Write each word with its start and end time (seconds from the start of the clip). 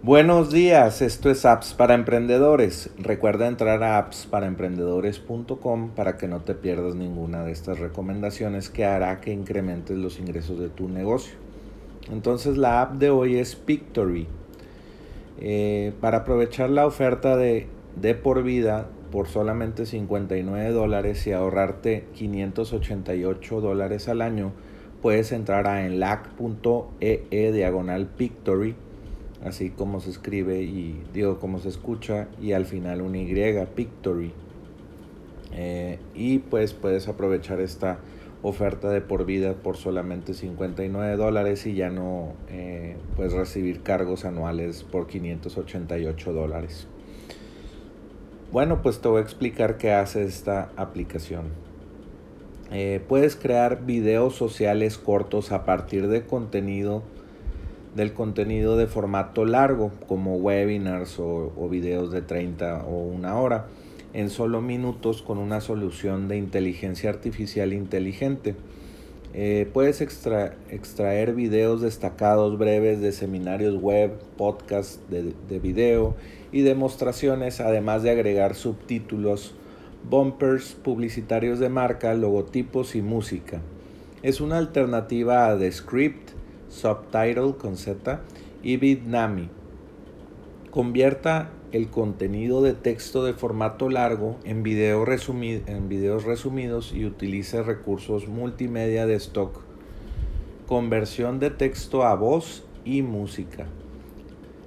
Buenos 0.00 0.52
días, 0.52 1.02
esto 1.02 1.28
es 1.28 1.44
Apps 1.44 1.74
para 1.74 1.94
Emprendedores. 1.94 2.88
Recuerda 2.98 3.48
entrar 3.48 3.82
a 3.82 3.98
appsparaemprendedores.com 3.98 5.90
para 5.90 6.16
que 6.16 6.28
no 6.28 6.42
te 6.42 6.54
pierdas 6.54 6.94
ninguna 6.94 7.42
de 7.42 7.50
estas 7.50 7.80
recomendaciones 7.80 8.70
que 8.70 8.84
hará 8.84 9.20
que 9.20 9.32
incrementes 9.32 9.98
los 9.98 10.20
ingresos 10.20 10.60
de 10.60 10.68
tu 10.68 10.88
negocio. 10.88 11.34
Entonces 12.12 12.56
la 12.56 12.80
app 12.80 12.92
de 12.92 13.10
hoy 13.10 13.38
es 13.38 13.56
Pictory. 13.56 14.28
Eh, 15.40 15.92
para 16.00 16.18
aprovechar 16.18 16.70
la 16.70 16.86
oferta 16.86 17.36
de, 17.36 17.66
de 17.96 18.14
por 18.14 18.44
vida 18.44 18.86
por 19.10 19.26
solamente 19.26 19.84
59 19.84 20.70
dólares 20.70 21.26
y 21.26 21.32
ahorrarte 21.32 22.06
588 22.14 23.60
dólares 23.60 24.08
al 24.08 24.22
año, 24.22 24.52
puedes 25.02 25.32
entrar 25.32 25.66
a 25.66 25.84
enlac.ee 25.84 27.52
diagonal 27.52 28.06
Pictory 28.06 28.76
así 29.44 29.70
como 29.70 30.00
se 30.00 30.10
escribe 30.10 30.62
y 30.62 31.00
digo 31.12 31.38
como 31.38 31.58
se 31.58 31.68
escucha 31.68 32.28
y 32.40 32.52
al 32.52 32.66
final 32.66 33.02
una 33.02 33.18
Y, 33.18 33.66
Pictory. 33.74 34.32
Eh, 35.52 35.98
y 36.14 36.38
pues 36.38 36.74
puedes 36.74 37.08
aprovechar 37.08 37.60
esta 37.60 37.98
oferta 38.42 38.90
de 38.90 39.00
por 39.00 39.24
vida 39.24 39.54
por 39.54 39.76
solamente 39.76 40.34
59 40.34 41.16
dólares 41.16 41.66
y 41.66 41.74
ya 41.74 41.90
no 41.90 42.34
eh, 42.48 42.96
puedes 43.16 43.32
recibir 43.32 43.82
cargos 43.82 44.24
anuales 44.24 44.84
por 44.84 45.06
588 45.06 46.32
dólares. 46.32 46.86
Bueno, 48.52 48.80
pues 48.82 49.00
te 49.00 49.08
voy 49.08 49.18
a 49.18 49.22
explicar 49.22 49.76
qué 49.76 49.92
hace 49.92 50.24
esta 50.24 50.70
aplicación. 50.76 51.46
Eh, 52.70 53.02
puedes 53.08 53.34
crear 53.34 53.84
videos 53.84 54.34
sociales 54.34 54.98
cortos 54.98 55.52
a 55.52 55.64
partir 55.64 56.08
de 56.08 56.24
contenido 56.26 57.02
del 57.98 58.14
contenido 58.14 58.76
de 58.76 58.86
formato 58.86 59.44
largo, 59.44 59.90
como 60.06 60.36
webinars 60.36 61.18
o, 61.18 61.68
videos 61.68 62.12
de 62.12 62.22
30 62.22 62.84
o 62.84 63.02
una 63.02 63.34
hora, 63.34 63.66
en 64.14 64.30
solo 64.30 64.62
minutos 64.62 65.20
con 65.20 65.36
una 65.36 65.60
solución 65.60 66.28
de 66.28 66.36
inteligencia 66.36 67.10
artificial 67.10 67.72
inteligente. 67.72 68.54
Eh, 69.34 69.68
puedes 69.74 70.00
extraer 70.00 71.34
videos 71.34 71.82
destacados 71.82 72.56
breves 72.56 73.00
de 73.00 73.10
seminarios 73.10 73.74
web, 73.74 74.12
podcasts 74.36 75.00
de, 75.10 75.34
de 75.48 75.58
video 75.58 76.14
y 76.52 76.62
demostraciones, 76.62 77.60
además 77.60 78.04
de 78.04 78.10
agregar 78.10 78.54
subtítulos, 78.54 79.56
bumpers 80.08 80.74
publicitarios 80.74 81.58
de 81.58 81.68
marca, 81.68 82.14
logotipos 82.14 82.94
y 82.94 83.02
música. 83.02 83.60
Es 84.22 84.40
una 84.40 84.58
alternativa 84.58 85.48
a 85.48 85.58
The 85.58 85.70
Script, 85.72 86.37
Subtitle 86.68 87.54
con 87.58 87.76
Z 87.76 88.20
y 88.62 88.76
Bitnami. 88.76 89.48
Convierta 90.70 91.50
el 91.72 91.88
contenido 91.88 92.62
de 92.62 92.74
texto 92.74 93.24
de 93.24 93.34
formato 93.34 93.88
largo 93.88 94.36
en, 94.44 94.58
en 94.66 95.88
videos 95.88 96.24
resumidos 96.24 96.92
y 96.92 97.04
utilice 97.04 97.62
recursos 97.62 98.28
multimedia 98.28 99.06
de 99.06 99.14
stock. 99.14 99.60
Conversión 100.66 101.40
de 101.40 101.50
texto 101.50 102.04
a 102.04 102.14
voz 102.14 102.64
y 102.84 103.02
música. 103.02 103.66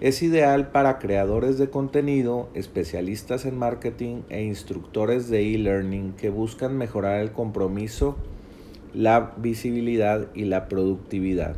Es 0.00 0.22
ideal 0.22 0.70
para 0.70 1.00
creadores 1.00 1.58
de 1.58 1.70
contenido, 1.70 2.48
especialistas 2.54 3.44
en 3.44 3.58
marketing 3.58 4.22
e 4.28 4.44
instructores 4.44 5.28
de 5.28 5.54
e-learning 5.54 6.12
que 6.12 6.30
buscan 6.30 6.78
mejorar 6.78 7.20
el 7.20 7.32
compromiso, 7.32 8.16
la 8.94 9.34
visibilidad 9.38 10.28
y 10.34 10.44
la 10.44 10.68
productividad. 10.68 11.56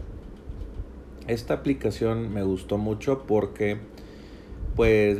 Esta 1.27 1.55
aplicación 1.55 2.33
me 2.33 2.43
gustó 2.43 2.79
mucho 2.79 3.25
porque 3.27 3.79
pues 4.75 5.19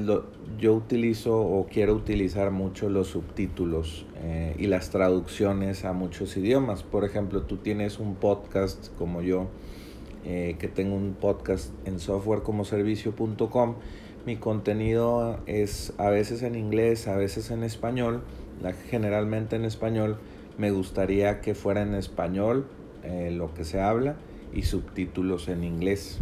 yo 0.59 0.75
utilizo 0.75 1.39
o 1.39 1.67
quiero 1.67 1.95
utilizar 1.95 2.51
mucho 2.51 2.89
los 2.89 3.09
subtítulos 3.09 4.07
eh, 4.23 4.55
y 4.59 4.67
las 4.67 4.91
traducciones 4.91 5.85
a 5.85 5.93
muchos 5.93 6.37
idiomas. 6.37 6.83
Por 6.83 7.05
ejemplo, 7.05 7.43
tú 7.43 7.59
tienes 7.59 7.99
un 7.99 8.15
podcast 8.15 8.89
como 8.97 9.23
yo, 9.23 9.49
eh, 10.25 10.57
que 10.59 10.69
tengo 10.69 10.97
un 10.97 11.15
podcast 11.15 11.71
en 11.85 12.01
softwarecomoservicio.com. 12.01 13.75
Mi 14.27 14.37
contenido 14.37 15.39
es 15.47 15.93
a 15.99 16.11
veces 16.11 16.43
en 16.43 16.55
inglés, 16.55 17.09
a 17.09 17.17
veces 17.17 17.51
en 17.51 17.63
español, 17.63 18.23
generalmente 18.91 19.57
en 19.57 19.65
español. 19.65 20.19
Me 20.59 20.71
gustaría 20.71 21.41
que 21.41 21.55
fuera 21.55 21.83
en 21.83 21.95
español 21.95 22.67
eh, 23.03 23.31
lo 23.31 23.55
que 23.55 23.65
se 23.65 23.81
habla 23.81 24.17
y 24.53 24.63
subtítulos 24.63 25.49
en 25.49 25.65
inglés 25.65 26.21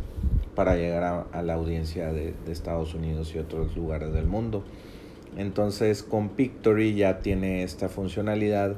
para 0.54 0.76
llegar 0.76 1.26
a, 1.32 1.42
la 1.42 1.54
audiencia 1.54 2.12
de, 2.12 2.34
Estados 2.48 2.94
Unidos 2.94 3.32
y 3.34 3.38
otros 3.38 3.76
lugares 3.76 4.12
del 4.12 4.26
mundo. 4.26 4.64
Entonces 5.36 6.02
con 6.02 6.30
Pictory 6.30 6.94
ya 6.94 7.20
tiene 7.20 7.62
esta 7.62 7.88
funcionalidad 7.88 8.76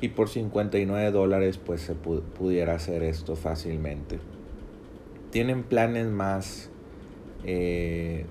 y 0.00 0.08
por 0.08 0.28
59 0.28 1.10
dólares 1.12 1.58
pues 1.58 1.80
se 1.80 1.94
pudiera 1.94 2.74
hacer 2.74 3.02
esto 3.02 3.36
fácilmente. 3.36 4.18
Tienen 5.30 5.62
planes 5.62 6.08
más 6.08 6.70
eh, 7.44 8.26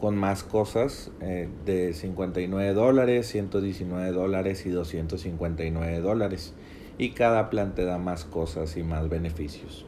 con 0.00 0.16
más 0.16 0.42
cosas 0.42 1.12
eh, 1.20 1.48
de 1.64 1.92
59 1.92 2.74
dólares, 2.74 3.28
119 3.28 4.10
dólares 4.10 4.66
y 4.66 4.70
259 4.70 6.00
dólares. 6.00 6.54
Y 6.98 7.10
cada 7.10 7.50
plan 7.50 7.76
te 7.76 7.84
da 7.84 7.98
más 7.98 8.24
cosas 8.24 8.76
y 8.76 8.82
más 8.82 9.08
beneficios. 9.08 9.86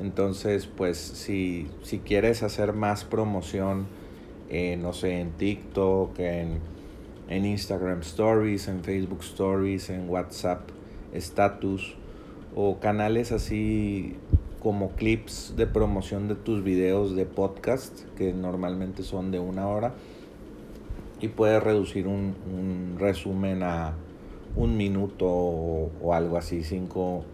Entonces, 0.00 0.66
pues 0.66 0.98
si, 0.98 1.68
si 1.82 1.98
quieres 1.98 2.42
hacer 2.42 2.72
más 2.72 3.04
promoción, 3.04 3.86
eh, 4.50 4.76
no 4.76 4.92
sé, 4.92 5.20
en 5.20 5.30
TikTok, 5.32 6.18
en, 6.18 6.58
en 7.28 7.44
Instagram 7.44 8.00
Stories, 8.00 8.68
en 8.68 8.82
Facebook 8.82 9.20
Stories, 9.22 9.90
en 9.90 10.08
WhatsApp 10.08 10.68
Status 11.12 11.96
o 12.56 12.78
canales 12.80 13.32
así 13.32 14.16
como 14.60 14.90
clips 14.90 15.54
de 15.56 15.66
promoción 15.66 16.28
de 16.28 16.34
tus 16.34 16.64
videos 16.64 17.14
de 17.14 17.26
podcast 17.26 18.04
que 18.16 18.32
normalmente 18.32 19.02
son 19.02 19.30
de 19.30 19.38
una 19.38 19.68
hora 19.68 19.94
y 21.20 21.28
puedes 21.28 21.62
reducir 21.62 22.06
un, 22.06 22.34
un 22.52 22.96
resumen 22.98 23.62
a 23.62 23.94
un 24.56 24.76
minuto 24.76 25.26
o, 25.26 25.90
o 26.02 26.14
algo 26.14 26.36
así, 26.36 26.62
cinco 26.62 27.24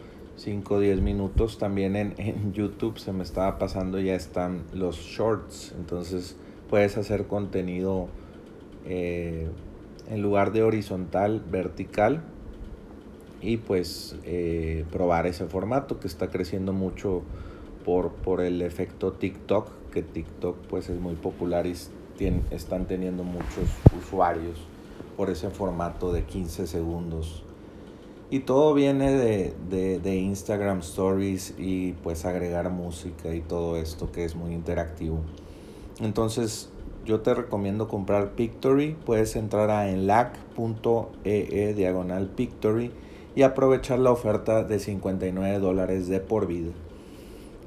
5 0.41 0.75
o 0.75 0.81
10 0.81 1.03
minutos. 1.03 1.59
También 1.59 1.97
en, 1.97 2.15
en, 2.17 2.53
YouTube 2.55 2.99
se 2.99 3.13
me 3.13 3.23
estaba 3.23 3.59
pasando, 3.59 4.01
ya 4.01 4.15
están 4.15 4.63
los 4.73 4.97
shorts. 4.97 5.75
Entonces 5.77 6.37
puedes 6.69 6.97
hacer 6.97 7.27
contenido 7.27 8.09
eh, 8.87 9.49
en 10.09 10.23
lugar 10.23 10.53
de 10.53 10.63
horizontal, 10.63 11.43
vertical. 11.51 12.23
Y 13.43 13.59
pues 13.59 14.17
eh, 14.25 14.85
probar 14.91 15.27
ese 15.27 15.47
formato 15.47 15.99
que 15.99 16.07
está 16.07 16.29
creciendo 16.29 16.75
mucho 16.75 17.23
por, 17.85 18.13
por 18.13 18.41
el 18.41 18.63
efecto 18.63 19.13
TikTok. 19.13 19.71
Que 19.93 20.03
TikTok 20.03 20.57
pues 20.69 20.89
es 20.89 21.01
muy 21.01 21.15
popular 21.15 21.67
y 21.67 21.75
están 22.51 22.87
teniendo 22.87 23.25
muchos 23.25 23.69
usuarios 23.99 24.59
por 25.17 25.31
ese 25.31 25.51
formato 25.51 26.13
de 26.13 26.25
15 26.25 26.67
segundos 26.67 27.45
y 28.31 28.41
todo 28.41 28.75
viene 28.75 29.13
de, 29.13 30.17
Instagram 30.17 30.79
Stories 30.79 31.55
y 31.59 31.93
pues 32.05 32.25
agregar 32.25 32.71
música 32.71 33.35
y 33.35 33.41
todo 33.41 33.77
esto 33.77 34.13
que 34.13 34.25
es 34.25 34.37
muy 34.37 34.53
interactivo. 34.53 35.19
Entonces 36.01 36.71
yo 37.05 37.21
te 37.21 37.35
recomiendo 37.35 37.89
comprar 37.89 38.33
Pictory. 38.33 38.97
Puedes 39.05 39.35
entrar 39.35 39.71
a 39.71 39.91
enlac.ee 39.91 41.75
diagonal 41.75 42.29
Pictory 42.29 42.93
y 43.35 43.43
aprovechar 43.43 43.99
la 43.99 44.13
oferta 44.13 44.63
de 44.63 44.79
59 44.79 45.59
dólares 45.59 46.07
de 46.07 46.21
por 46.21 46.47
vida. 46.47 46.71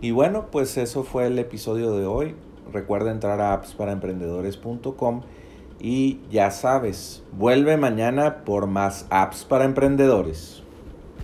Y 0.02 0.12
bueno, 0.12 0.48
pues 0.50 0.78
eso 0.78 1.04
fue 1.04 1.28
el 1.28 1.40
episodio 1.40 1.92
de 1.98 2.06
hoy. 2.06 2.36
Recuerda 2.72 3.12
entrar 3.12 3.42
a 3.42 3.54
appsparaemprendedores.com 3.54 5.22
y 5.84 6.22
ya 6.32 6.50
sabes, 6.50 7.24
vuelve 7.34 7.76
mañana 7.76 8.46
por 8.46 8.68
más 8.68 9.06
apps 9.10 9.44
para 9.44 9.66
emprendedores. 9.66 10.63